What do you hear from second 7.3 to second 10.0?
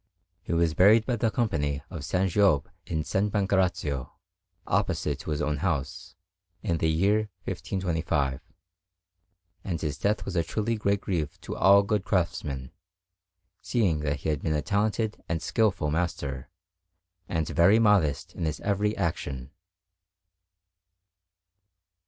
1525; and his